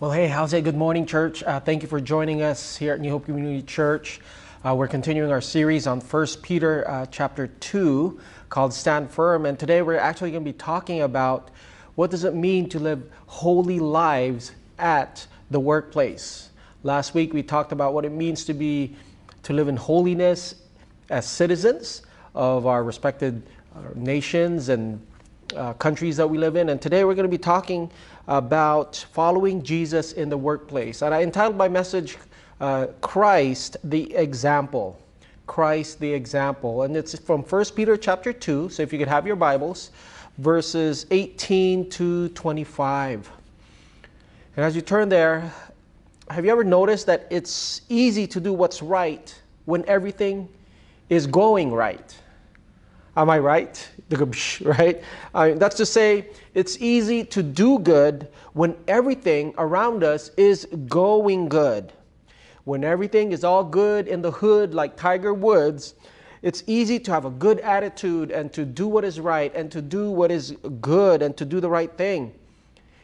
[0.00, 0.62] Well, hey, how's it?
[0.64, 1.44] Good morning, church.
[1.44, 4.20] Uh, thank you for joining us here at New Hope Community Church.
[4.66, 9.46] Uh, we're continuing our series on 1 Peter uh, chapter 2 called Stand Firm.
[9.46, 11.52] And today we're actually going to be talking about
[11.94, 14.50] what does it mean to live holy lives
[14.80, 16.50] at the workplace.
[16.82, 18.96] Last week we talked about what it means to be
[19.44, 20.56] to live in holiness
[21.08, 22.02] as citizens
[22.34, 23.44] of our respected
[23.76, 25.00] uh, nations and
[25.54, 26.68] uh, countries that we live in.
[26.68, 27.90] And today we're going to be talking
[28.28, 31.02] about following Jesus in the workplace.
[31.02, 32.16] And I entitled my message,
[32.60, 35.00] uh, Christ the Example.
[35.46, 36.82] Christ the Example.
[36.82, 38.68] And it's from 1 Peter chapter 2.
[38.70, 39.90] So if you could have your Bibles,
[40.38, 43.30] verses 18 to 25.
[44.56, 45.52] And as you turn there,
[46.30, 49.34] have you ever noticed that it's easy to do what's right
[49.66, 50.48] when everything
[51.08, 52.16] is going right?
[53.16, 53.88] Am I right?
[54.60, 55.02] Right?
[55.34, 60.66] I mean, that's to say, it's easy to do good when everything around us is
[60.86, 61.92] going good.
[62.64, 65.94] When everything is all good in the hood, like Tiger Woods,
[66.42, 69.80] it's easy to have a good attitude and to do what is right and to
[69.80, 72.32] do what is good and to do the right thing.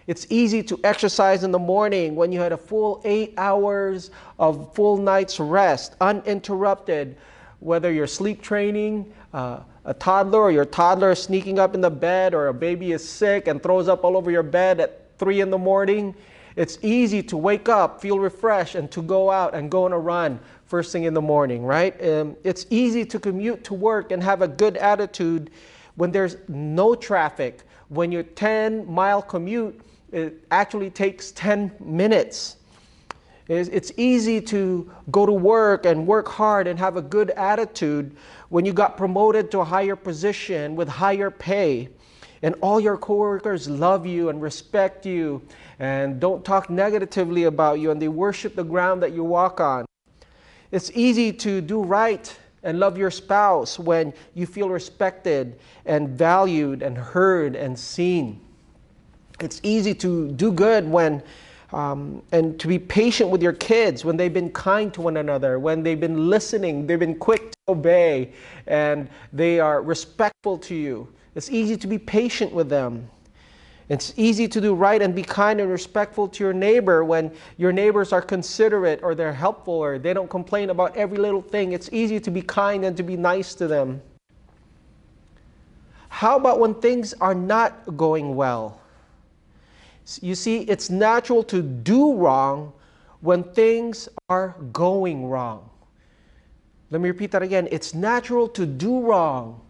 [0.06, 4.74] It's easy to exercise in the morning when you had a full eight hours of
[4.74, 7.16] full night's rest, uninterrupted,
[7.60, 12.34] whether you're sleep training, uh, a toddler or your toddler sneaking up in the bed
[12.34, 15.50] or a baby is sick and throws up all over your bed at three in
[15.50, 16.14] the morning,
[16.56, 19.98] it's easy to wake up, feel refreshed, and to go out and go on a
[19.98, 22.00] run first thing in the morning, right?
[22.04, 25.50] Um, it's easy to commute to work and have a good attitude
[25.96, 27.62] when there's no traffic.
[27.88, 29.80] When your 10 mile commute,
[30.12, 32.56] it actually takes 10 minutes.
[33.50, 38.16] It's easy to go to work and work hard and have a good attitude
[38.48, 41.88] when you got promoted to a higher position with higher pay
[42.42, 45.42] and all your coworkers love you and respect you
[45.80, 49.84] and don't talk negatively about you and they worship the ground that you walk on.
[50.70, 56.82] It's easy to do right and love your spouse when you feel respected and valued
[56.82, 58.40] and heard and seen.
[59.40, 61.24] It's easy to do good when
[61.72, 65.58] um, and to be patient with your kids when they've been kind to one another,
[65.58, 68.32] when they've been listening, they've been quick to obey,
[68.66, 71.08] and they are respectful to you.
[71.34, 73.08] It's easy to be patient with them.
[73.88, 77.72] It's easy to do right and be kind and respectful to your neighbor when your
[77.72, 81.72] neighbors are considerate or they're helpful or they don't complain about every little thing.
[81.72, 84.00] It's easy to be kind and to be nice to them.
[86.08, 88.80] How about when things are not going well?
[90.22, 92.72] You see, it's natural to do wrong
[93.20, 95.68] when things are going wrong.
[96.90, 97.68] Let me repeat that again.
[97.70, 99.60] It's natural to do wrong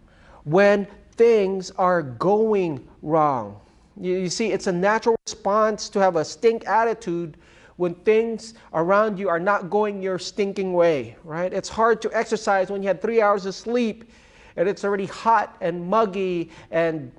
[0.43, 3.59] when things are going wrong.
[3.99, 7.37] You, you, see, it's a natural response to have a stink attitude
[7.75, 11.53] when things around you are not going your stinking way, right?
[11.53, 14.11] It's hard to exercise when you had three hours of sleep
[14.55, 17.11] and it's already hot and muggy and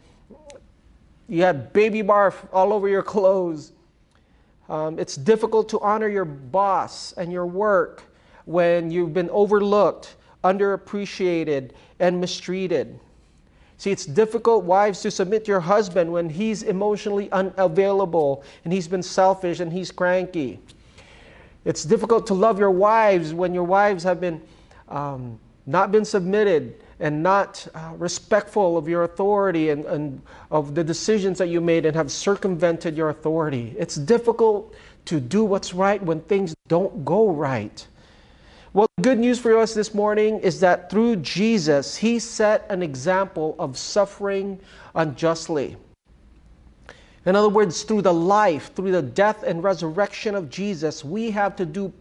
[1.32, 3.72] you have baby barf all over your clothes.
[4.68, 8.02] Um, it's difficult to honor your boss and your work
[8.44, 13.00] when you've been overlooked, underappreciated, and mistreated.
[13.78, 18.86] See, it's difficult, wives, to submit to your husband when he's emotionally unavailable and he's
[18.86, 20.60] been selfish and he's cranky.
[21.64, 24.42] It's difficult to love your wives when your wives have been
[24.90, 30.84] um, not been submitted and not uh, respectful of your authority and, and of the
[30.84, 33.74] decisions that you made and have circumvented your authority.
[33.76, 34.72] It's difficult
[35.06, 37.84] to do what's right when things don't go right.
[38.72, 43.56] Well, good news for us this morning is that through Jesus, He set an example
[43.58, 44.60] of suffering
[44.94, 45.76] unjustly.
[47.26, 51.56] In other words, through the life, through the death and resurrection of Jesus, we have
[51.56, 51.92] to do,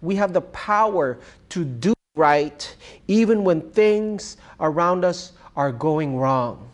[0.00, 1.18] we have the power
[1.50, 6.68] to do right even when things around us are going wrong.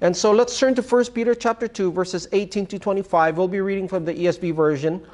[0.00, 3.38] And so let's turn to 1 Peter chapter 2 verses 18 to 25.
[3.38, 5.06] We'll be reading from the ESV version.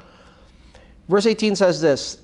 [1.07, 2.21] Verse 18 says this,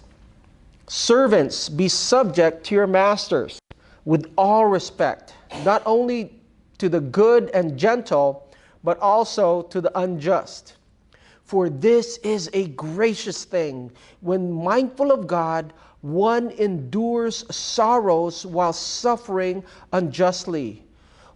[0.87, 3.59] Servants, be subject to your masters
[4.05, 5.33] with all respect,
[5.65, 6.39] not only
[6.77, 8.49] to the good and gentle,
[8.83, 10.77] but also to the unjust.
[11.43, 13.91] For this is a gracious thing
[14.21, 19.63] when mindful of God one endures sorrows while suffering
[19.93, 20.83] unjustly.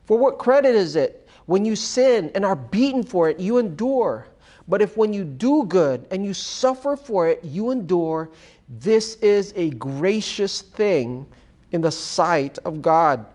[0.06, 4.28] For what credit is it when you sin and are beaten for it, you endure?
[4.68, 8.30] But if when you do good and you suffer for it, you endure,
[8.70, 11.26] this is a gracious thing
[11.72, 13.26] in the sight of God.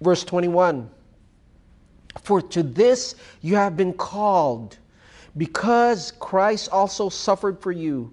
[0.00, 0.88] Verse 21
[2.22, 4.78] For to this you have been called
[5.36, 8.12] because Christ also suffered for you,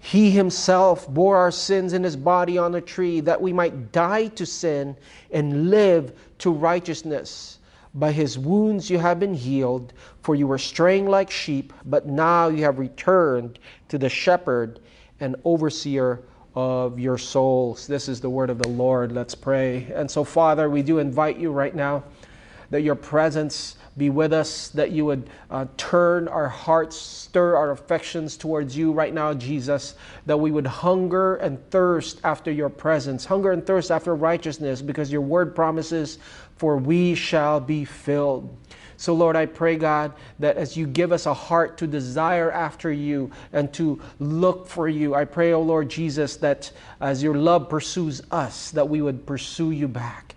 [0.00, 4.28] He himself bore our sins in his body on the tree that we might die
[4.28, 4.96] to sin
[5.32, 7.58] and live to righteousness.
[7.94, 9.92] By his wounds you have been healed,
[10.22, 13.58] for you were straying like sheep, but now you have returned
[13.88, 14.80] to the shepherd
[15.20, 16.22] and overseer
[16.54, 17.86] of your souls.
[17.86, 19.12] This is the word of the Lord.
[19.12, 19.90] Let's pray.
[19.94, 22.04] And so, Father, we do invite you right now
[22.70, 27.72] that your presence be with us, that you would uh, turn our hearts, stir our
[27.72, 29.94] affections towards you right now, Jesus,
[30.26, 35.10] that we would hunger and thirst after your presence, hunger and thirst after righteousness, because
[35.10, 36.18] your word promises,
[36.56, 38.56] for we shall be filled.
[38.98, 42.90] So, Lord, I pray, God, that as you give us a heart to desire after
[42.90, 47.36] you and to look for you, I pray, O oh Lord Jesus, that as your
[47.36, 50.34] love pursues us, that we would pursue you back.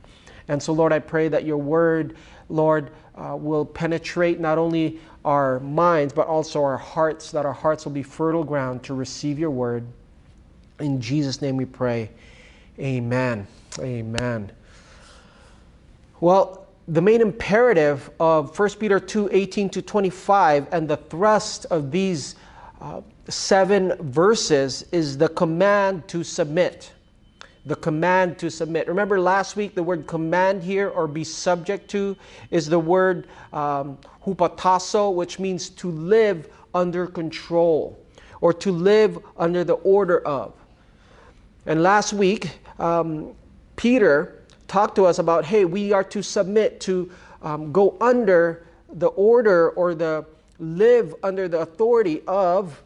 [0.48, 2.16] And so, Lord, I pray that your word,
[2.50, 7.86] Lord, uh, will penetrate not only our minds, but also our hearts, that our hearts
[7.86, 9.86] will be fertile ground to receive your word.
[10.80, 12.10] In Jesus' name we pray.
[12.80, 13.46] Amen.
[13.80, 14.52] Amen.
[16.20, 21.92] Well, the main imperative of 1 Peter 2 18 to 25 and the thrust of
[21.92, 22.36] these
[22.82, 26.92] uh, seven verses is the command to submit.
[27.66, 28.88] The command to submit.
[28.88, 32.18] Remember last week, the word command here or be subject to
[32.50, 38.00] is the word um, hupatasso, which means to live under control
[38.40, 40.54] or to live under the order of.
[41.66, 42.50] And last week,
[42.80, 43.34] um,
[43.76, 47.12] Peter talked to us about hey, we are to submit, to
[47.44, 50.26] um, go under the order or the
[50.60, 52.82] live under the authority of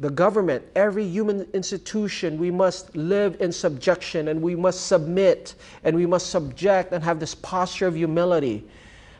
[0.00, 5.96] the government, every human institution, we must live in subjection and we must submit and
[5.96, 8.64] we must subject and have this posture of humility.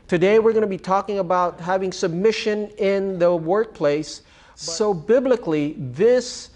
[0.06, 4.22] Today, we're going to be talking about having submission in the workplace.
[4.54, 6.50] So, biblically, this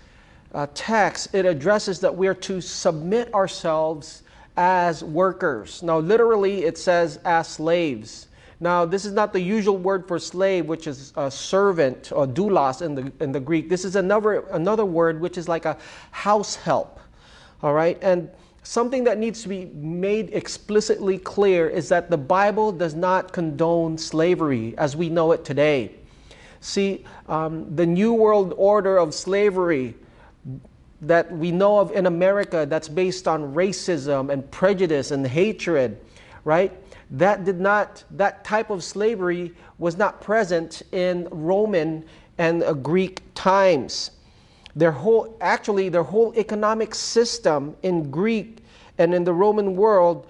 [0.54, 4.22] uh, text it addresses that we are to submit ourselves
[4.56, 5.82] as workers.
[5.82, 8.28] Now, literally, it says as slaves.
[8.62, 12.80] Now, this is not the usual word for slave, which is a servant or doulos
[12.80, 13.68] in the, in the Greek.
[13.68, 15.76] This is another, another word which is like a
[16.12, 17.00] house help.
[17.64, 17.98] All right?
[18.02, 18.30] And
[18.62, 23.98] something that needs to be made explicitly clear is that the Bible does not condone
[23.98, 25.96] slavery as we know it today.
[26.60, 29.96] See, um, the New World Order of slavery
[31.00, 35.98] that we know of in America that's based on racism and prejudice and hatred,
[36.44, 36.72] right?
[37.12, 42.04] That did not, that type of slavery was not present in Roman
[42.38, 44.12] and uh, Greek times.
[44.74, 48.60] Their whole, actually, their whole economic system in Greek
[48.96, 50.26] and in the Roman world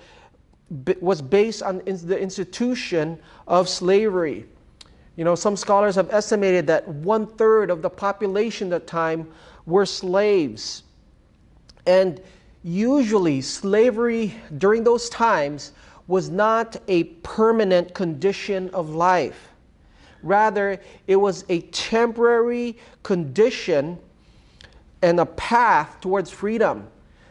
[1.00, 4.46] was based on the institution of slavery.
[5.14, 9.30] You know, some scholars have estimated that one third of the population at the time
[9.66, 10.82] were slaves.
[11.86, 12.20] And
[12.64, 15.72] usually, slavery during those times
[16.06, 19.48] was not a permanent condition of life.
[20.22, 23.98] Rather, it was a temporary condition
[25.02, 26.86] and a path towards freedom.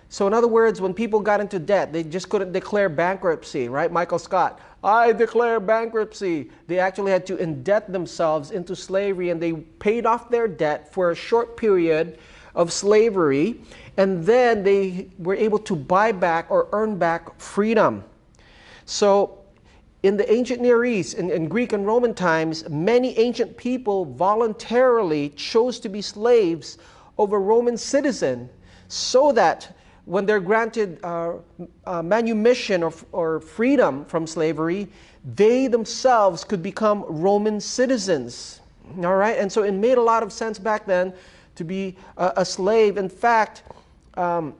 [0.10, 3.90] So, in other words, when people got into debt, they just couldn't declare bankruptcy, right?
[3.90, 6.50] Michael Scott, I declare bankruptcy.
[6.68, 11.12] They actually had to indebt themselves into slavery and they paid off their debt for
[11.12, 12.18] a short period
[12.56, 13.62] of slavery,
[13.98, 18.04] and then they were able to buy back or earn back freedom.
[18.92, 19.38] So,
[20.04, 25.30] in the ancient Near East, in, in, Greek and Roman times, many ancient people voluntarily
[25.30, 26.78] chose to be slaves
[27.18, 28.50] over Roman citizen
[28.90, 31.36] so that when they're granted uh,
[31.86, 34.90] uh, manumission or, or freedom from slavery,
[35.36, 38.60] they themselves could become Roman citizens.
[38.98, 41.14] All right, and so it made a lot of sense back then
[41.56, 42.98] to be a, a slave.
[42.98, 43.64] In fact,
[44.16, 44.54] um,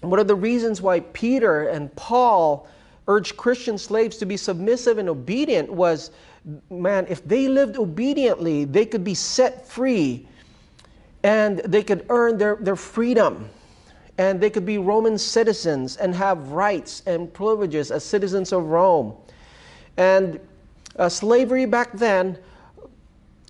[0.00, 2.68] one of the reasons why Peter and Paul
[3.08, 6.10] urged Christian slaves to be submissive and obedient was
[6.70, 10.28] man, if they lived obediently, they could be set free
[11.22, 13.48] and they could earn their, their freedom
[14.18, 19.14] and they could be Roman citizens and have rights and privileges as citizens of Rome.
[19.96, 20.40] And
[20.98, 22.38] uh, slavery back then,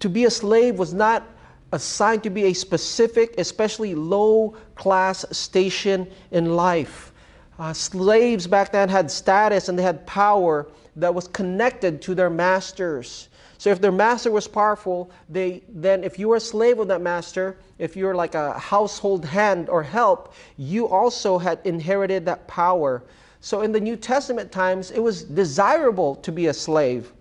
[0.00, 1.26] to be a slave was not
[1.72, 7.12] assigned to be a specific, especially low class station in life.
[7.58, 12.28] Uh, slaves back then had status and they had power that was connected to their
[12.28, 13.28] masters.
[13.58, 17.00] So if their master was powerful, they then if you were a slave of that
[17.00, 23.02] master, if you're like a household hand or help, you also had inherited that power.
[23.40, 27.12] So in the New Testament times, it was desirable to be a slave.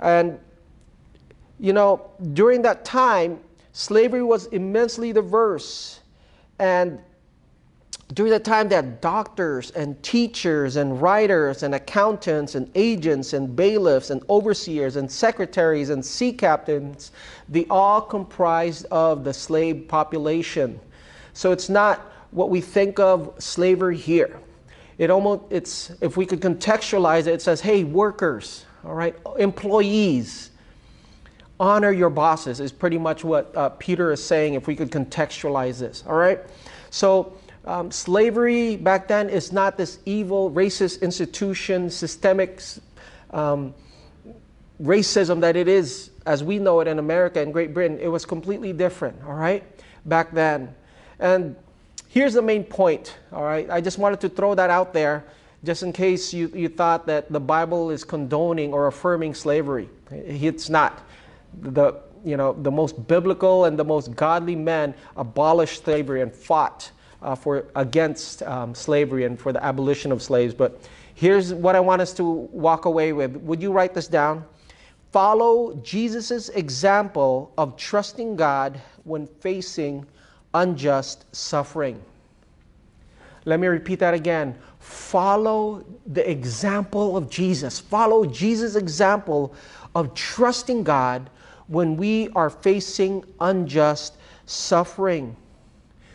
[0.00, 0.38] And
[1.60, 3.38] you know, during that time,
[3.72, 6.00] slavery was immensely diverse.
[6.58, 6.98] And
[8.14, 14.10] during the time, that doctors and teachers and writers and accountants and agents and bailiffs
[14.10, 17.12] and overseers and secretaries and sea captains.
[17.48, 20.80] They all comprised of the slave population.
[21.32, 22.00] So it's not
[22.32, 24.40] what we think of slavery here.
[24.98, 30.50] It almost it's if we could contextualize it, it says, hey, workers, all right, employees,
[31.60, 35.78] honor your bosses is pretty much what uh, Peter is saying if we could contextualize
[35.78, 36.40] this, all right?
[36.90, 42.60] So um, slavery back then is not this evil, racist institution, systemic
[43.30, 43.74] um,
[44.82, 47.98] racism that it is as we know it in America and Great Britain.
[48.00, 49.64] It was completely different, all right,
[50.06, 50.74] back then.
[51.18, 51.56] And
[52.08, 53.68] here's the main point, all right?
[53.70, 55.24] I just wanted to throw that out there
[55.64, 59.88] just in case you, you thought that the Bible is condoning or affirming slavery.
[60.10, 61.06] It's not.
[61.60, 66.90] The, you know, the most biblical and the most godly men abolished slavery and fought
[67.22, 70.54] uh, for against um, slavery and for the abolition of slaves.
[70.54, 70.80] But
[71.14, 73.36] here's what I want us to walk away with.
[73.36, 74.44] Would you write this down?
[75.12, 80.06] Follow Jesus' example of trusting God when facing
[80.54, 82.00] unjust suffering.
[83.44, 84.56] Let me repeat that again.
[84.78, 87.78] Follow the example of Jesus.
[87.78, 89.54] Follow Jesus' example
[89.94, 91.28] of trusting God
[91.66, 95.36] when we are facing unjust suffering.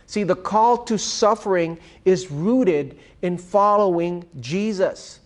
[0.08, 5.20] See, the call to suffering is rooted in following Jesus.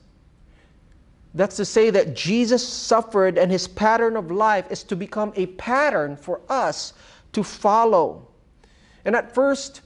[1.35, 5.45] That's to say that Jesus suffered and his pattern of life is to become a
[5.45, 6.93] pattern for us
[7.33, 8.27] to follow.
[9.05, 9.81] And at first,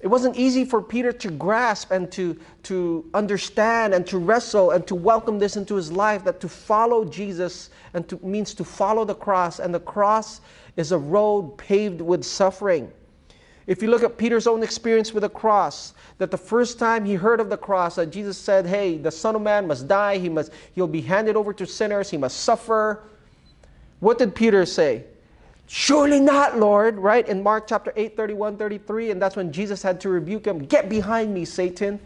[0.00, 4.84] it wasn't easy for Peter to grasp and to, to understand and to wrestle and
[4.88, 9.04] to welcome this into his life that to follow Jesus and to, means to follow
[9.04, 9.60] the cross.
[9.60, 10.40] And the cross
[10.76, 12.90] is a road paved with suffering.
[13.66, 17.14] If you look at Peter's own experience with the cross, that the first time he
[17.14, 20.28] heard of the cross, that Jesus said, Hey, the Son of Man must die, he
[20.28, 23.02] must, he'll be handed over to sinners, he must suffer.
[24.00, 25.04] What did Peter say?
[25.66, 27.28] Surely not, Lord, right?
[27.28, 30.64] In Mark chapter 8, 31, 33, and that's when Jesus had to rebuke him.
[30.64, 32.00] Get behind me, Satan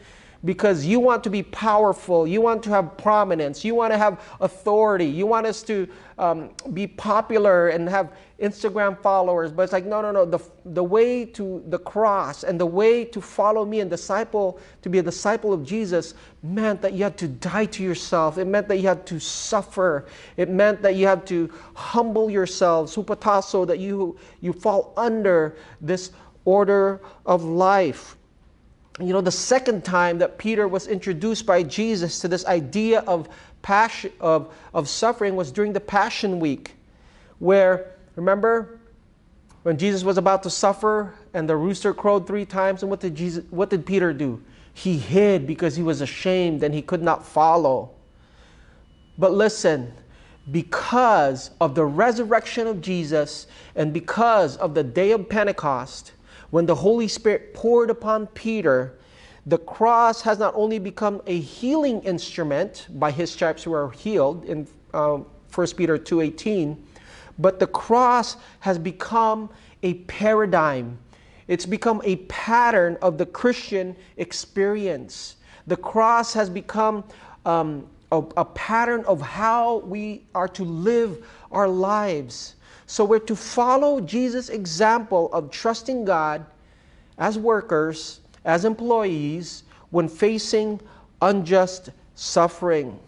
[0.44, 4.20] because you want to be powerful, you want to have prominence, you want to have
[4.40, 9.50] authority, you want us to um, be popular and have Instagram followers.
[9.50, 10.24] But it's like, no, no, no.
[10.24, 14.90] The, the way to the cross and the way to follow me and disciple, to
[14.90, 18.36] be a disciple of Jesus, meant that you had to die to yourself.
[18.36, 20.06] It meant that you had to suffer.
[20.36, 26.10] It meant that you had to humble yourselves, hupatasso, that you, you fall under this
[26.44, 28.16] order of life
[29.00, 33.28] you know, the second time that Peter was introduced by Jesus to this idea of
[33.62, 36.74] passion of, of suffering was during the Passion Week,
[37.40, 38.78] where remember
[39.64, 43.16] when Jesus was about to suffer and the rooster crowed three times, and what did
[43.16, 44.40] Jesus what did Peter do?
[44.74, 47.90] He hid because he was ashamed and he could not follow.
[49.18, 49.92] But listen,
[50.50, 56.12] because of the resurrection of Jesus and because of the day of Pentecost,
[56.54, 58.96] when the Holy Spirit poured upon Peter,
[59.44, 64.44] the cross has not only become a healing instrument by his stripes who are healed
[64.44, 65.18] in uh,
[65.52, 66.76] 1 Peter 2:18,
[67.40, 69.50] but the cross has become
[69.82, 70.96] a paradigm.
[71.48, 75.34] It's become a pattern of the Christian experience.
[75.66, 77.02] The cross has become
[77.44, 82.54] um, a, a pattern of how we are to live our lives.
[82.86, 86.44] So we're to follow Jesus' example of trusting God
[87.18, 90.80] as workers, as employees, when facing
[91.22, 92.98] unjust suffering.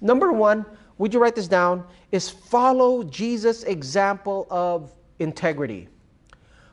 [0.00, 0.64] Number one,
[0.98, 1.84] would you write this down?
[2.12, 5.88] Is follow Jesus' example of integrity.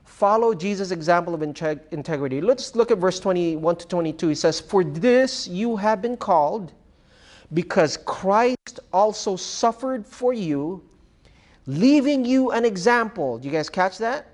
[0.04, 2.42] Follow Jesus' example of integrity.
[2.42, 4.30] Let's look at verse 21 to 22.
[4.30, 6.74] He says, For this you have been called,
[7.54, 10.87] because Christ also suffered for you
[11.68, 13.38] leaving you an example.
[13.38, 14.28] Do you guys catch that?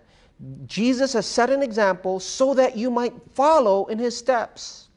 [0.65, 4.87] Jesus has set an example so that you might follow in his steps.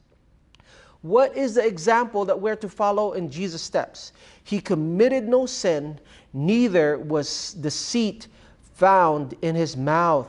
[1.01, 4.13] What is the example that we're to follow in Jesus' steps?
[4.43, 5.99] He committed no sin,
[6.33, 8.27] neither was deceit
[8.75, 10.27] found in his mouth.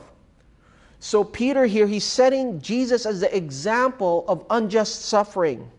[1.01, 5.69] So, Peter here, he's setting Jesus as the example of unjust suffering.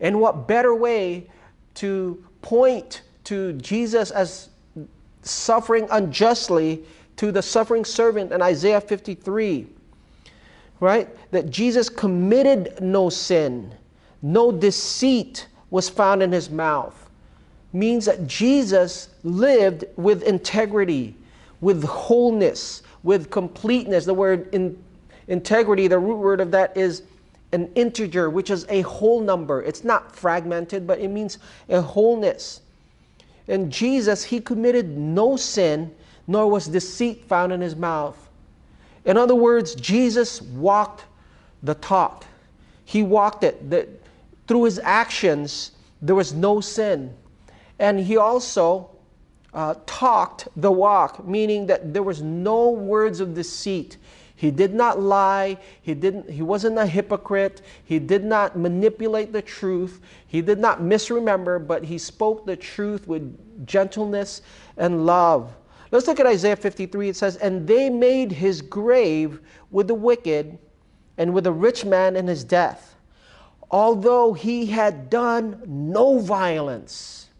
[0.00, 1.30] And what better way
[1.74, 4.48] to point to Jesus as
[5.26, 6.84] suffering unjustly
[7.16, 9.66] to the suffering servant in Isaiah 53?
[10.80, 11.30] Right?
[11.30, 13.74] That Jesus committed no sin,
[14.22, 17.10] no deceit was found in his mouth.
[17.72, 21.14] Means that Jesus lived with integrity,
[21.60, 24.04] with wholeness, with completeness.
[24.04, 24.82] The word in,
[25.28, 27.02] integrity, the root word of that is
[27.52, 29.62] an integer, which is a whole number.
[29.62, 32.60] It's not fragmented, but it means a wholeness.
[33.48, 35.94] And Jesus, he committed no sin,
[36.26, 38.18] nor was deceit found in his mouth.
[39.04, 41.04] In other words, Jesus walked
[41.62, 42.24] the talk.
[42.84, 43.70] He walked it.
[43.70, 43.88] The,
[44.48, 45.72] through his actions,
[46.02, 47.14] there was no sin.
[47.78, 48.90] And he also
[49.54, 53.96] uh, talked the walk, meaning that there was no words of deceit.
[54.38, 55.56] He did not lie.
[55.80, 56.28] He didn't.
[56.28, 57.62] He wasn't a hypocrite.
[57.82, 60.00] He did not manipulate the truth.
[60.26, 64.42] He did not misremember, but he spoke the truth with gentleness
[64.76, 65.56] and love.
[65.90, 67.08] Let's look at Isaiah 53.
[67.08, 69.40] It says, "And they made his grave
[69.70, 70.58] with the wicked,
[71.16, 72.94] and with a rich man in his death,
[73.70, 77.30] although he had done no violence."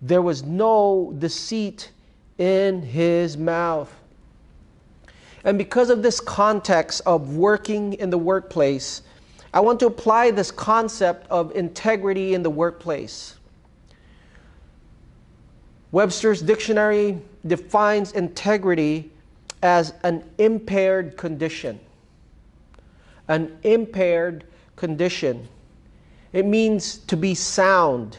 [0.00, 1.90] There was no deceit
[2.38, 3.92] in his mouth.
[5.44, 9.02] And because of this context of working in the workplace,
[9.52, 13.36] I want to apply this concept of integrity in the workplace.
[15.90, 19.10] Webster's dictionary defines integrity
[19.62, 21.78] as an impaired condition.
[23.28, 24.44] An impaired
[24.76, 25.48] condition.
[26.32, 28.16] It means to be sound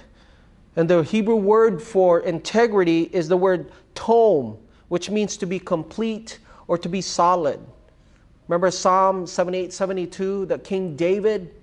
[0.75, 6.39] and the Hebrew word for integrity is the word tom, which means to be complete
[6.67, 7.59] or to be solid.
[8.47, 11.53] Remember Psalm 78 72 that King David,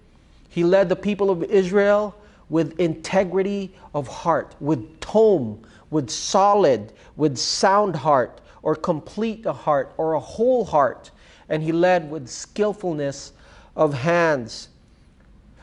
[0.49, 2.14] he led the people of Israel
[2.49, 5.61] with integrity of heart, with tom,
[5.91, 11.10] with solid, with sound heart, or complete a heart, or a whole heart.
[11.49, 13.32] And he led with skillfulness
[13.76, 14.69] of hands.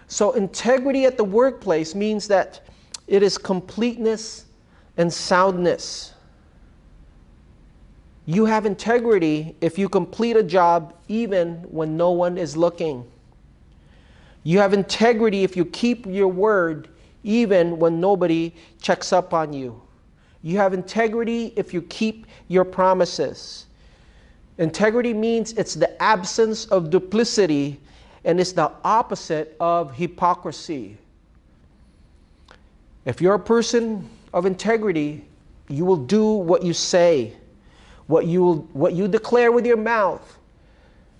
[0.07, 2.61] So, integrity at the workplace means that
[3.07, 4.45] it is completeness
[4.95, 6.13] and soundness.
[8.29, 13.09] You have integrity if you complete a job even when no one is looking.
[14.43, 16.89] You have integrity if you keep your word
[17.23, 19.81] even when nobody checks up on you.
[20.43, 23.65] You have integrity if you keep your promises.
[24.57, 27.79] Integrity means it's the absence of duplicity
[28.25, 30.97] and it's the opposite of hypocrisy.
[33.05, 35.23] If you're a person of integrity,
[35.69, 37.33] you will do what you say,
[38.07, 40.37] what you, will, what you declare with your mouth.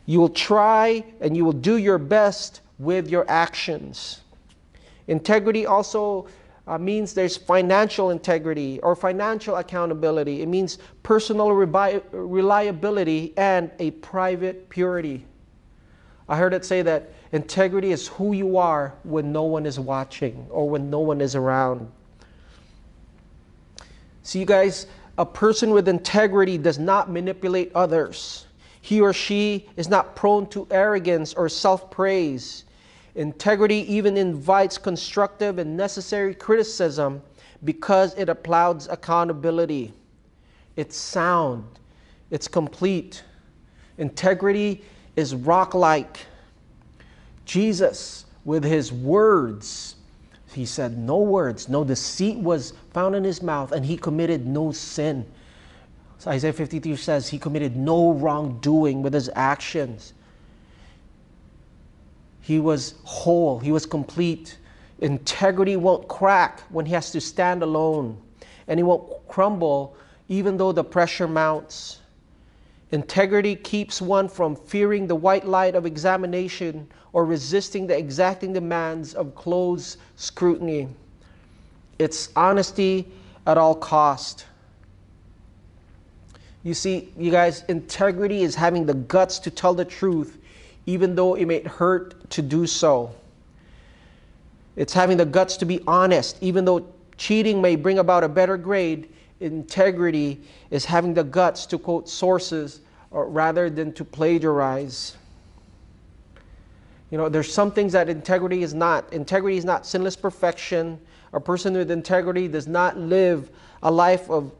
[0.05, 4.21] You will try and you will do your best with your actions.
[5.07, 6.27] Integrity also
[6.65, 10.41] uh, means there's financial integrity or financial accountability.
[10.41, 15.25] It means personal reliability and a private purity.
[16.29, 20.47] I heard it say that Integrity is who you are when no one is watching
[20.49, 21.91] or when no one is around.
[24.23, 28.45] See, you guys, a person with integrity does not manipulate others.
[28.81, 32.65] He or she is not prone to arrogance or self praise.
[33.15, 37.21] Integrity even invites constructive and necessary criticism
[37.63, 39.91] because it applauds accountability.
[40.75, 41.65] It's sound,
[42.29, 43.23] it's complete.
[43.97, 44.83] Integrity
[45.15, 46.19] is rock like.
[47.45, 49.95] Jesus, with his words,
[50.57, 54.71] he said, No words, no deceit was found in his mouth, and he committed no
[54.71, 55.25] sin.
[56.17, 60.13] So Isaiah 53 says he committed no wrongdoing with his actions.
[62.41, 64.57] He was whole, he was complete.
[64.99, 68.19] Integrity won't crack when he has to stand alone,
[68.67, 69.95] and he won't crumble
[70.27, 71.99] even though the pressure mounts.
[72.91, 76.87] Integrity keeps one from fearing the white light of examination
[77.17, 80.87] or resisting the exacting demands of close scrutiny.
[81.97, 83.07] It's honesty
[83.47, 84.45] at all cost.
[86.63, 90.37] You see, you guys, integrity is having the guts to tell the truth,
[90.85, 93.15] even though it may hurt to do so.
[94.75, 98.57] It's having the guts to be honest, even though cheating may bring about a better
[98.57, 105.17] grade integrity is having the guts to quote sources rather than to plagiarize.
[107.09, 109.11] You know, there's some things that integrity is not.
[109.13, 110.99] Integrity is not sinless perfection.
[111.33, 113.49] A person with integrity does not live
[113.83, 114.51] a life of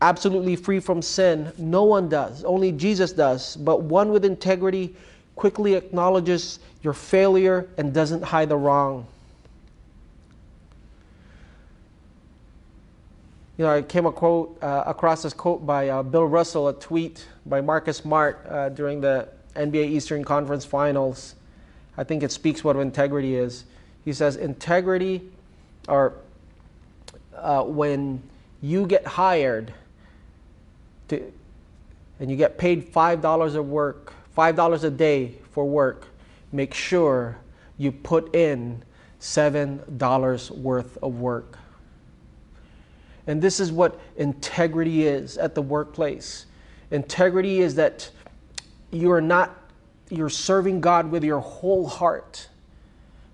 [0.00, 1.50] absolutely free from sin.
[1.56, 3.56] No one does, only Jesus does.
[3.56, 4.94] But one with integrity
[5.34, 9.06] quickly acknowledges your failure and doesn't hide the wrong.
[13.56, 17.24] You know, I came quote, uh, across this quote by uh, Bill Russell, a tweet
[17.46, 21.36] by Marcus Smart uh, during the NBA Eastern Conference Finals.
[21.96, 23.64] I think it speaks what integrity is.
[24.04, 25.22] He says, integrity,
[25.88, 26.14] or
[27.36, 28.22] uh, when
[28.60, 29.72] you get hired
[31.08, 31.32] to,
[32.20, 36.08] and you get paid $5 a work, $5 a day for work,
[36.52, 37.38] make sure
[37.78, 38.82] you put in
[39.20, 41.58] $7 worth of work.
[43.26, 46.46] And this is what integrity is at the workplace.
[46.90, 48.10] Integrity is that
[48.90, 49.63] you are not
[50.16, 52.48] you're serving God with your whole heart.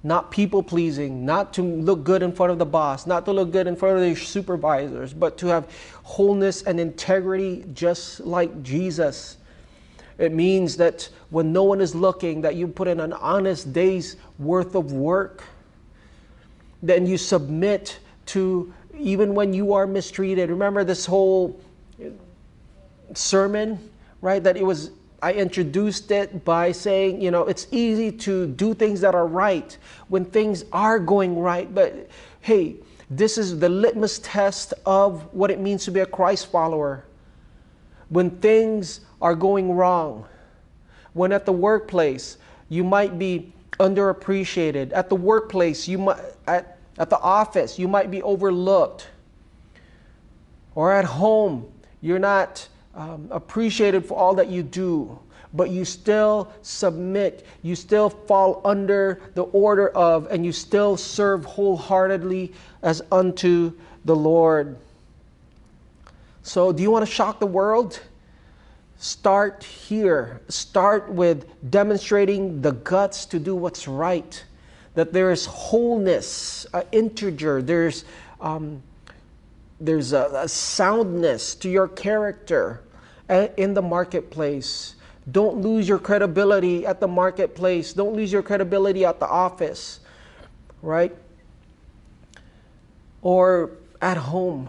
[0.02, 3.52] Not people pleasing, not to look good in front of the boss, not to look
[3.52, 5.70] good in front of the supervisors, but to have
[6.02, 9.36] wholeness and integrity just like Jesus.
[10.16, 14.16] It means that when no one is looking, that you put in an honest day's
[14.38, 15.42] worth of work.
[16.82, 20.50] Then you submit to even when you are mistreated.
[20.50, 21.58] Remember this whole
[23.14, 23.90] sermon,
[24.20, 24.42] right?
[24.42, 24.90] That it was,
[25.22, 29.76] I introduced it by saying, you know, it's easy to do things that are right
[30.08, 31.72] when things are going right.
[31.74, 32.08] But
[32.40, 32.76] hey,
[33.10, 37.04] this is the litmus test of what it means to be a Christ follower.
[38.08, 40.26] When things are going wrong,
[41.12, 47.08] when at the workplace you might be underappreciated, at the workplace you might, at at
[47.08, 49.08] the office, you might be overlooked.
[50.74, 52.68] Or at home, you're not
[53.00, 55.18] um, appreciated for all that you do,
[55.54, 57.46] but you still submit.
[57.62, 63.72] You still fall under the order of, and you still serve wholeheartedly as unto
[64.04, 64.76] the Lord.
[66.42, 68.00] So, do you want to shock the world?
[68.98, 70.42] Start here.
[70.48, 74.44] Start with demonstrating the guts to do what's right
[74.94, 78.04] that there is wholeness, uh, integer, there's,
[78.40, 78.82] um,
[79.80, 82.82] there's a, a, soundness to your character
[83.30, 84.96] in the marketplace.
[85.30, 87.92] Don't lose your credibility at the marketplace.
[87.92, 90.00] Don't lose your credibility at the office,
[90.82, 91.14] right?
[93.22, 93.70] Or
[94.02, 94.68] at home.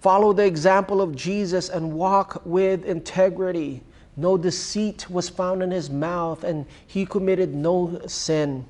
[0.00, 3.82] Follow the example of Jesus and walk with integrity.
[4.16, 8.66] No deceit was found in his mouth, and he committed no sin.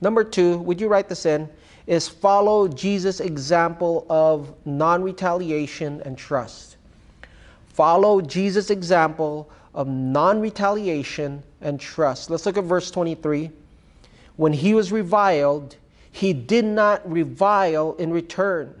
[0.00, 1.48] Number two, would you write this in?
[1.86, 6.75] Is follow Jesus' example of non retaliation and trust.
[7.76, 12.30] Follow Jesus' example of non retaliation and trust.
[12.30, 13.50] Let's look at verse 23.
[14.34, 15.76] When he was reviled,
[16.10, 18.74] he did not revile in return.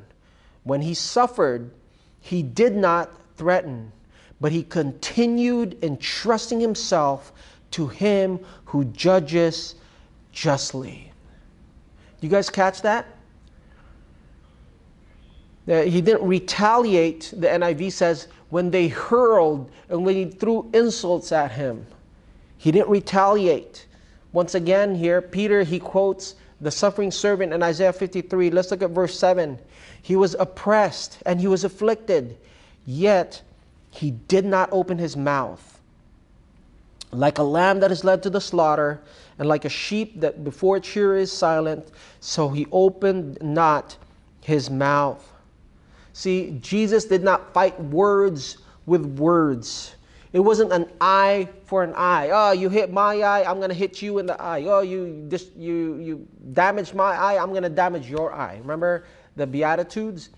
[0.64, 1.70] When he suffered,
[2.20, 3.92] he did not threaten
[4.40, 7.32] but he continued entrusting himself
[7.70, 9.74] to him who judges
[10.32, 11.12] justly.
[12.20, 13.06] You guys catch that?
[15.68, 21.32] Uh, he didn't retaliate, the NIV says, when they hurled and when he threw insults
[21.32, 21.86] at him.
[22.58, 23.86] He didn't retaliate.
[24.32, 28.50] Once again, here, Peter, he quotes the suffering servant in Isaiah 53.
[28.50, 29.58] Let's look at verse 7.
[30.02, 32.36] He was oppressed and he was afflicted,
[32.84, 33.42] yet
[33.90, 35.80] he did not open his mouth.
[37.12, 39.00] Like a lamb that is led to the slaughter,
[39.38, 41.88] and like a sheep that before its shearer is silent,
[42.20, 43.96] so he opened not
[44.40, 45.32] his mouth.
[46.16, 49.96] See, Jesus did not fight words with words.
[50.32, 52.30] It wasn't an eye for an eye.
[52.32, 54.64] Oh, you hit my eye, I'm going to hit you in the eye.
[54.64, 58.56] Oh, you just you you damaged my eye, I'm going to damage your eye.
[58.62, 59.04] Remember
[59.36, 60.30] the beatitudes?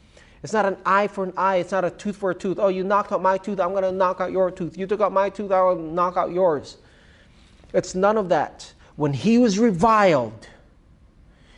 [0.42, 1.58] It's not an eye for an eye.
[1.58, 2.58] It's not a tooth for a tooth.
[2.58, 3.60] Oh, you knocked out my tooth.
[3.60, 4.76] I'm going to knock out your tooth.
[4.76, 5.52] You took out my tooth.
[5.52, 6.78] I will knock out yours.
[7.72, 8.72] It's none of that.
[8.96, 10.48] When he was reviled,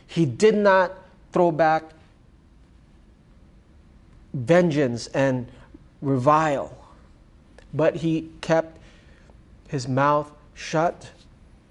[0.05, 0.93] he did not
[1.31, 1.85] throw back
[4.33, 5.47] vengeance and
[6.01, 6.75] revile,
[7.73, 8.77] but he kept
[9.67, 11.11] his mouth shut.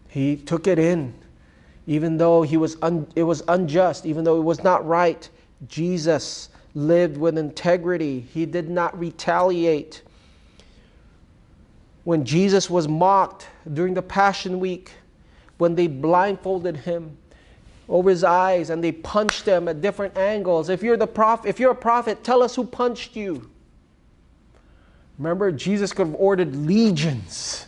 [0.08, 1.14] He took it in,
[1.86, 2.76] even though he was
[3.14, 5.28] it was unjust, even though it was not right.
[5.68, 10.02] Jesus lived with integrity, he did not retaliate.
[12.04, 14.92] When Jesus was mocked during the Passion Week,
[15.58, 17.18] when they blindfolded him
[17.90, 20.68] over his eyes and they punched him at different angles.
[20.68, 23.50] If you're the prophet, if you're a prophet, tell us who punched you.
[25.18, 27.66] Remember, Jesus could have ordered legions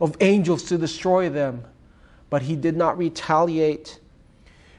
[0.00, 1.64] of angels to destroy them,
[2.30, 3.98] but he did not retaliate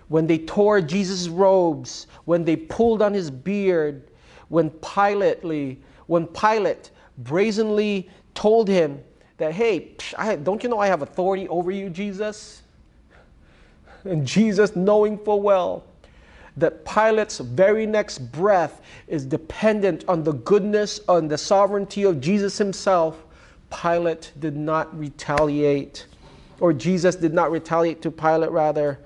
[0.08, 4.10] when they tore Jesus' robes, when they pulled on his beard,
[4.48, 5.44] when Pilate,
[6.08, 9.04] when Pilate brazenly told him
[9.38, 12.62] that, hey, I, don't you know I have authority over you, Jesus?
[14.06, 15.84] And Jesus, knowing full well
[16.58, 22.58] that Pilate's very next breath is dependent on the goodness, on the sovereignty of Jesus
[22.58, 23.24] himself,
[23.70, 26.08] Pilate did not retaliate,
[26.60, 29.00] or Jesus did not retaliate to Pilate, rather,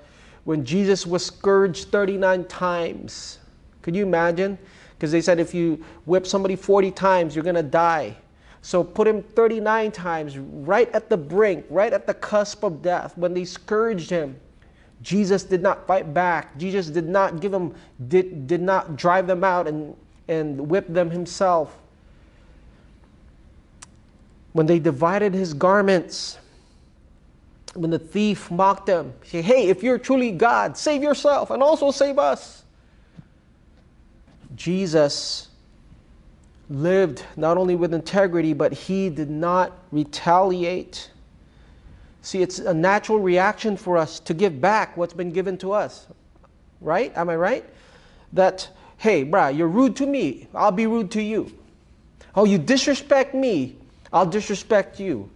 [0.44, 3.38] when Jesus was scourged 39 times.
[3.82, 4.58] Could you imagine?
[4.96, 8.16] Because they said if you whip somebody 40 times, you're going to die.
[8.62, 13.16] So put him 39 times, right at the brink, right at the cusp of death,
[13.16, 14.40] when they scourged him.
[15.04, 16.56] Jesus did not fight back.
[16.56, 17.74] Jesus did not give them,
[18.08, 19.94] did, did not drive them out and,
[20.28, 21.76] and whip them himself.
[24.54, 26.38] When they divided his garments,
[27.74, 31.90] when the thief mocked he said, Hey, if you're truly God, save yourself and also
[31.90, 32.62] save us.
[34.54, 35.48] Jesus
[36.70, 41.10] lived not only with integrity, but he did not retaliate.
[42.24, 46.06] See, it's a natural reaction for us to give back what's been given to us.
[46.80, 47.12] Right?
[47.14, 47.64] Am I right?
[48.32, 51.52] That, hey, brah, you're rude to me, I'll be rude to you.
[52.34, 53.76] Oh, you disrespect me,
[54.10, 55.28] I'll disrespect you.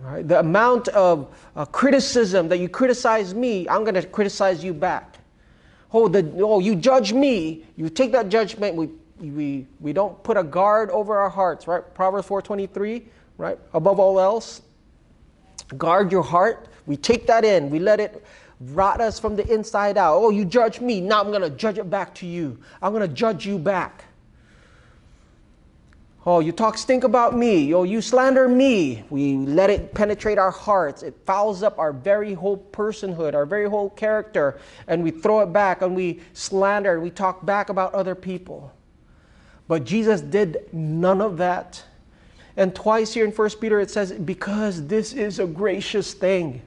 [0.00, 0.26] Right?
[0.26, 5.18] The amount of uh, criticism that you criticize me, I'm going to criticize you back.
[5.92, 8.88] Oh, the, oh, you judge me, you take that judgment, we,
[9.20, 11.82] we, we don't put a guard over our hearts, right?
[11.94, 13.04] Proverbs 4.23,
[13.36, 13.58] right?
[13.74, 14.62] Above all else,
[15.76, 16.68] guard your heart.
[16.86, 18.24] We take that in, we let it
[18.60, 20.16] rot us from the inside out.
[20.16, 22.58] Oh, you judge me, now I'm going to judge it back to you.
[22.82, 24.04] I'm going to judge you back.
[26.26, 27.72] Oh, you talk stink about me.
[27.72, 29.04] Oh, you slander me.
[29.08, 31.02] We let it penetrate our hearts.
[31.02, 35.52] It fouls up our very whole personhood, our very whole character, and we throw it
[35.54, 38.74] back and we slander and we talk back about other people.
[39.68, 41.82] But Jesus did none of that.
[42.58, 46.60] And twice here in 1 Peter it says, because this is a gracious thing.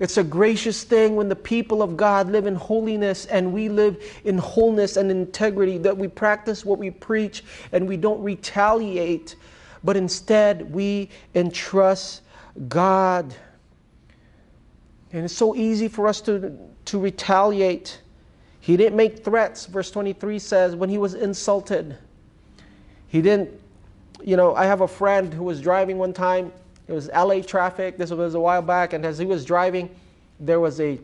[0.00, 4.02] It's a gracious thing when the people of God live in holiness and we live
[4.24, 9.36] in wholeness and integrity, that we practice what we preach and we don't retaliate,
[9.84, 12.22] but instead we entrust
[12.66, 13.32] God.
[15.12, 18.00] And it's so easy for us to, to retaliate.
[18.58, 21.96] He didn't make threats, verse 23 says, when he was insulted.
[23.06, 23.60] He didn't,
[24.22, 26.52] you know, I have a friend who was driving one time
[26.86, 27.96] it was LA traffic.
[27.96, 28.92] This was a while back.
[28.92, 29.88] And as he was driving,
[30.38, 30.98] there was a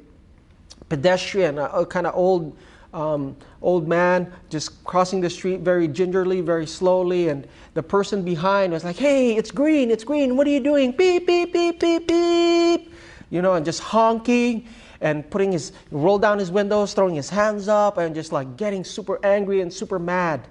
[0.89, 2.57] pedestrian, a, a kind of old,
[2.93, 7.29] um, old man, just crossing the street very gingerly, very slowly.
[7.29, 10.37] And the person behind was like, hey, it's green, it's green.
[10.37, 10.93] What are you doing?
[10.93, 12.93] Beep, beep, beep, beep, beep.
[13.31, 14.67] You know, and just honking
[15.01, 18.85] and putting his, roll down his windows, throwing his hands up, and just like getting
[18.85, 20.47] super angry and super mad.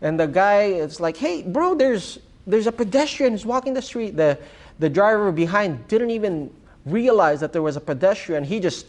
[0.00, 4.16] And the guy is like, hey, bro, there's, there's a pedestrian who's walking the street.
[4.16, 4.38] The,
[4.78, 6.52] the driver behind didn't even
[6.84, 8.44] realize that there was a pedestrian.
[8.44, 8.86] He just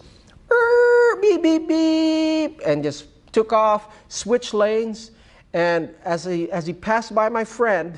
[1.21, 5.11] beep, beep, beep, and just took off, switched lanes.
[5.53, 7.95] And as he, as he passed by my friend,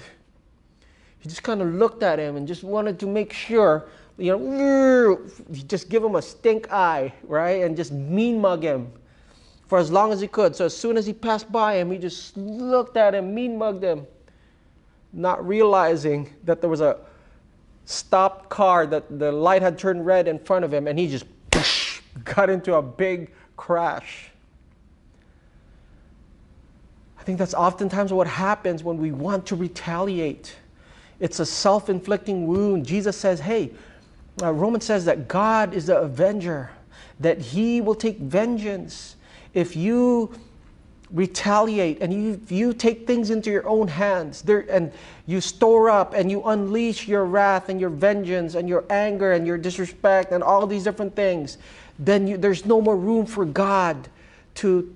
[1.20, 5.22] he just kind of looked at him and just wanted to make sure, you know,
[5.68, 7.64] just give him a stink eye, right?
[7.64, 8.92] And just mean mug him
[9.72, 10.54] for as long as he could.
[10.54, 13.82] So as soon as he passed by him, he just looked at him, mean mugged
[13.82, 14.06] him,
[15.14, 16.98] not realizing that there was a
[17.86, 21.24] stopped car that the light had turned red in front of him and he just
[22.26, 24.32] got into a big crash.
[27.18, 30.54] I think that's oftentimes what happens when we want to retaliate.
[31.22, 32.86] It's a self inflicting wound.
[32.86, 33.72] Jesus says, hey,
[34.44, 36.72] uh, Romans says that God is the avenger,
[37.22, 39.16] that he will take vengeance.
[39.54, 40.34] If you
[41.12, 44.92] retaliate and you, you take things into your own hands there, and
[45.26, 49.46] you store up and you unleash your wrath and your vengeance and your anger and
[49.46, 51.58] your disrespect and all these different things,
[52.00, 54.08] then you, there's no more room for God
[54.56, 54.94] to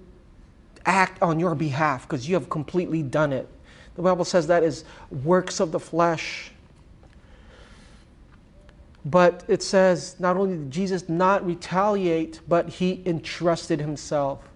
[0.86, 3.48] act on your behalf because you have completely done it.
[3.96, 4.86] The Bible says that is
[5.24, 6.52] works of the flesh.
[9.06, 14.50] But it says not only did Jesus not retaliate, but he entrusted himself.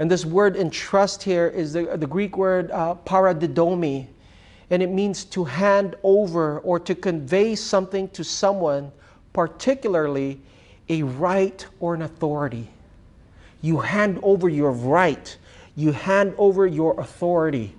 [0.00, 4.08] And this word entrust here is the, the Greek word uh, paradidomi,
[4.70, 8.90] and it means to hand over or to convey something to someone,
[9.32, 10.40] particularly
[10.88, 12.68] a right or an authority.
[13.60, 15.36] You hand over your right,
[15.76, 17.76] you hand over your authority.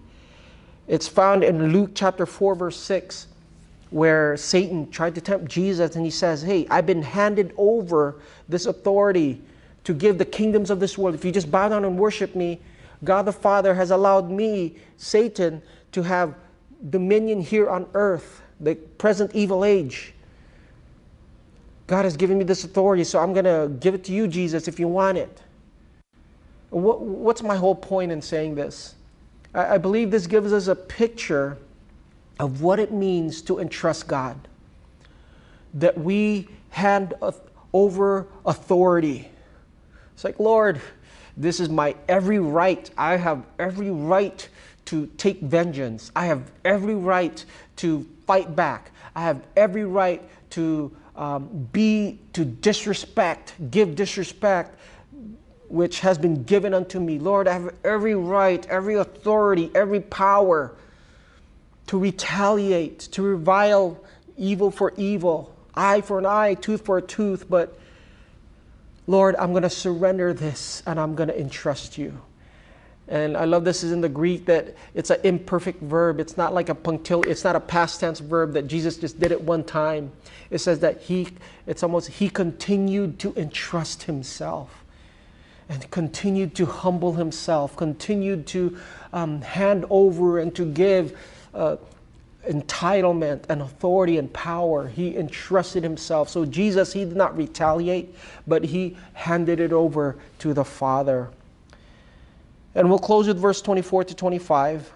[0.88, 3.28] It's found in Luke chapter 4, verse 6,
[3.92, 8.66] where Satan tried to tempt Jesus and he says, Hey, I've been handed over this
[8.66, 9.42] authority
[9.84, 11.14] to give the kingdoms of this world.
[11.14, 12.60] If you just bow down and worship me,
[13.04, 16.36] God the Father has allowed me, Satan, to have
[16.90, 20.14] dominion here on earth, the present evil age.
[21.88, 24.68] God has given me this authority, so I'm going to give it to you, Jesus,
[24.68, 25.42] if you want it.
[26.70, 28.96] What, what's my whole point in saying this?
[29.54, 31.58] I, I believe this gives us a picture
[32.42, 34.36] of what it means to entrust God.
[35.76, 37.14] That we hand
[37.72, 39.30] over authority.
[40.14, 40.82] It's like, Lord,
[41.38, 42.90] this is my every right.
[42.98, 44.50] I have every right
[44.86, 46.12] to take vengeance.
[46.16, 47.46] I have every right
[47.78, 48.92] to fight back.
[49.16, 54.80] I have every right to um, be to disrespect, give disrespect,
[55.68, 57.20] which has been given unto me.
[57.20, 60.76] Lord, I have every right, every authority, every power
[61.92, 64.02] to retaliate, to revile
[64.38, 67.50] evil for evil, eye for an eye, tooth for a tooth.
[67.50, 67.78] But
[69.08, 72.18] Lord, I'm going to surrender this and I'm going to entrust you.
[73.10, 76.22] And I love this is in the Greek that it's an imperfect verb.
[76.22, 79.34] It's not like a punctiliar, it's not a past tense verb that Jesus just did
[79.34, 80.14] it one time.
[80.50, 81.28] It says that he,
[81.68, 84.86] it's almost, he continued to entrust himself
[85.68, 88.78] and continued to humble himself, continued to
[89.12, 91.18] um, hand over and to give
[91.54, 91.78] uh,
[92.48, 94.88] entitlement and authority and power.
[94.88, 96.30] He entrusted himself.
[96.30, 98.16] So Jesus, he did not retaliate,
[98.48, 101.30] but he handed it over to the Father.
[102.74, 104.92] And we'll close with verse 24 to 25.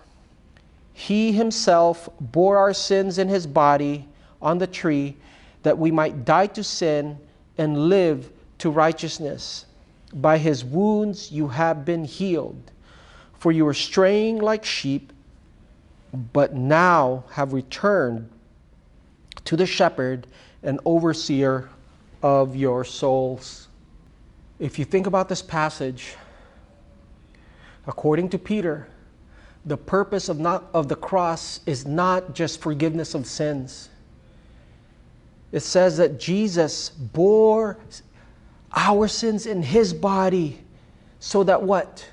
[0.93, 4.07] He himself bore our sins in his body
[4.41, 5.17] on the tree
[5.63, 7.17] that we might die to sin
[7.57, 9.65] and live to righteousness.
[10.13, 12.71] By his wounds you have been healed.
[13.39, 15.11] For you were straying like sheep,
[16.33, 18.29] but now have returned
[19.45, 20.27] to the shepherd
[20.63, 21.69] and overseer
[22.23, 23.67] of your souls.
[24.59, 26.15] If you think about this passage,
[27.87, 28.87] According to Peter,
[29.65, 33.89] the purpose of, not, of the cross is not just forgiveness of sins.
[35.51, 37.77] It says that Jesus bore
[38.75, 40.59] our sins in his body
[41.19, 42.05] so that what?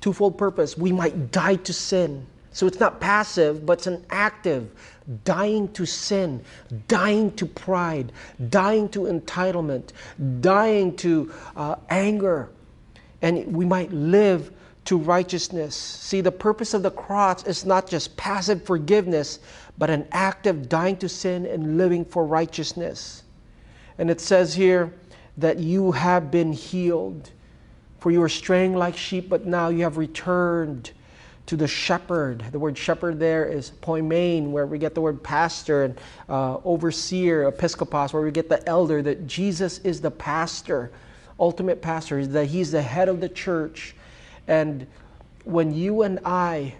[0.00, 0.76] Twofold purpose.
[0.76, 2.26] We might die to sin.
[2.52, 4.70] So it's not passive, but it's an active
[5.24, 6.44] dying to sin,
[6.86, 8.12] dying to pride,
[8.50, 9.90] dying to entitlement,
[10.40, 12.50] dying to uh, anger.
[13.22, 14.52] And we might live
[14.84, 15.74] to righteousness.
[15.74, 19.38] See, the purpose of the cross is not just passive forgiveness,
[19.78, 23.22] but an active dying to sin and living for righteousness.
[23.98, 24.92] And it says here
[25.38, 27.30] that you have been healed.
[28.00, 30.90] For you were straying like sheep, but now you have returned
[31.46, 32.44] to the shepherd.
[32.52, 37.50] The word shepherd there is poimen, where we get the word pastor, and uh, overseer,
[37.50, 40.90] episkopos, where we get the elder, that Jesus is the pastor,
[41.38, 43.94] ultimate pastor, that he's the head of the church
[44.48, 44.86] and
[45.44, 46.74] when you and I,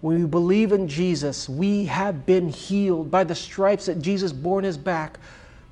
[0.00, 4.58] when we believe in Jesus, we have been healed by the stripes that Jesus bore
[4.58, 5.18] on his back.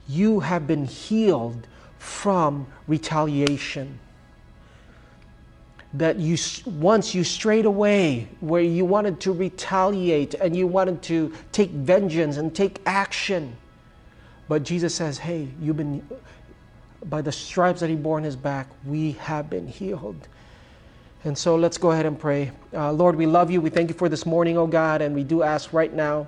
[0.08, 1.66] You have been healed
[1.98, 3.98] from retaliation.
[5.94, 11.32] That you once you strayed away where you wanted to retaliate and you wanted to
[11.50, 13.56] take vengeance and take action.
[14.48, 16.06] But Jesus says, Hey, you've been,
[17.06, 20.28] by the stripes that he bore on his back, we have been healed.
[21.24, 22.52] And so let's go ahead and pray.
[22.72, 23.60] Uh, Lord, we love you.
[23.60, 26.26] We thank you for this morning, oh God, and we do ask right now,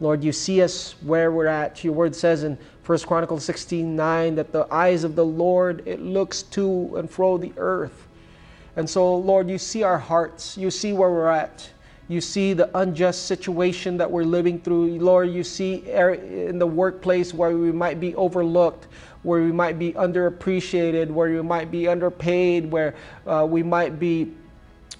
[0.00, 1.84] Lord, you see us where we're at.
[1.84, 6.00] Your word says in 1 Chronicles 16 9 that the eyes of the Lord, it
[6.00, 8.07] looks to and fro the earth.
[8.78, 10.56] And so, Lord, you see our hearts.
[10.56, 11.68] You see where we're at.
[12.08, 14.98] You see the unjust situation that we're living through.
[14.98, 18.86] Lord, you see in the workplace where we might be overlooked
[19.22, 22.94] where we might be underappreciated, where we might be underpaid, where
[23.26, 24.32] uh, we might be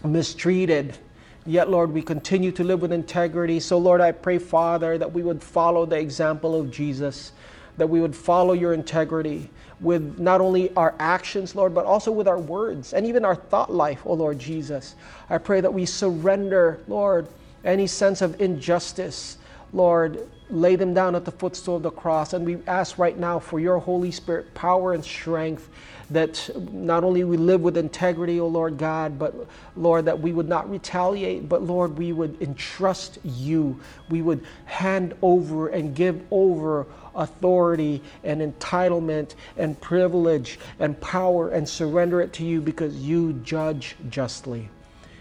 [0.05, 0.99] mistreated.
[1.47, 3.61] Yet, Lord, we continue to live with integrity.
[3.61, 7.33] So, Lord, I pray, Father, that we would follow the example of Jesus,
[7.79, 12.27] that we would follow your integrity with not only our actions, Lord, but also with
[12.27, 14.95] our words and even our thought life, oh Lord Jesus.
[15.31, 17.29] I pray that we surrender, Lord,
[17.65, 19.39] any sense of injustice,
[19.73, 22.33] Lord, lay them down at the footstool of the cross.
[22.33, 25.69] And we ask right now for your Holy Spirit power and strength
[26.11, 29.35] that not only we live with integrity, O Lord God, but
[29.77, 33.79] Lord, that we would not retaliate, but Lord, we would entrust you.
[34.09, 41.69] We would hand over and give over authority and entitlement and privilege and power and
[41.69, 44.71] surrender it to you because you judge justly.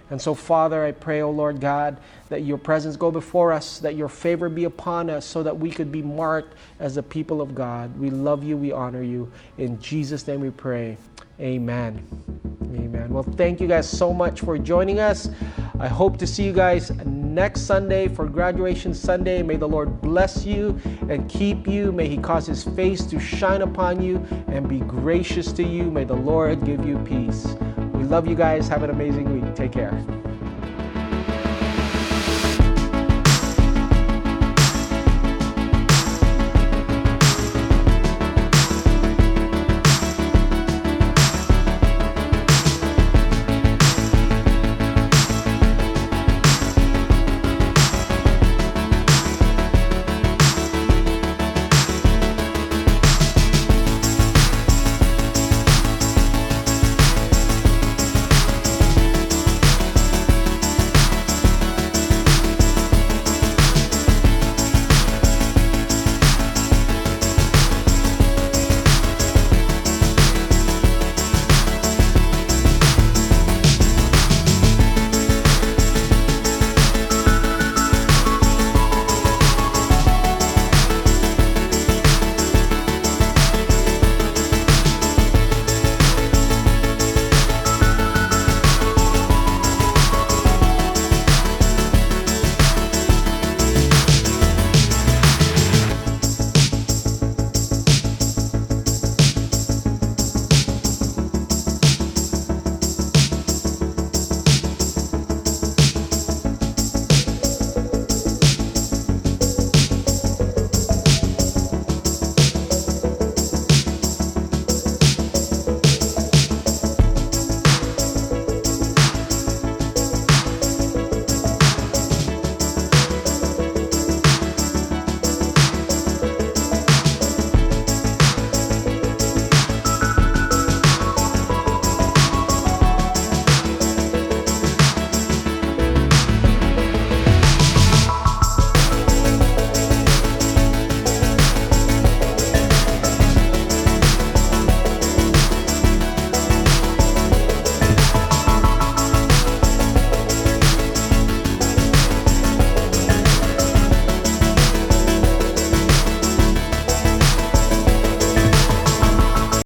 [0.09, 1.97] And so, Father, I pray, O Lord God,
[2.29, 5.69] that your presence go before us, that your favor be upon us, so that we
[5.69, 7.97] could be marked as the people of God.
[7.99, 9.31] We love you, we honor you.
[9.57, 10.97] In Jesus' name we pray.
[11.39, 12.03] Amen.
[12.73, 13.09] Amen.
[13.09, 15.29] Well, thank you guys so much for joining us.
[15.79, 19.43] I hope to see you guys next Sunday for graduation Sunday.
[19.43, 20.79] May the Lord bless you
[21.09, 21.91] and keep you.
[21.91, 25.91] May He cause His face to shine upon you and be gracious to you.
[25.91, 27.45] May the Lord give you peace.
[27.97, 28.67] We love you guys.
[28.67, 29.55] Have an amazing week.
[29.55, 29.91] Take care.